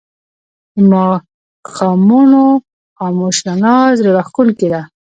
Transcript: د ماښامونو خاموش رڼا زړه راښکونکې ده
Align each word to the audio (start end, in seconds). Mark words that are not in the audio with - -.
د 0.73 0.75
ماښامونو 0.91 2.43
خاموش 2.97 3.37
رڼا 3.47 3.75
زړه 3.97 4.09
راښکونکې 4.17 4.67
ده 4.73 4.81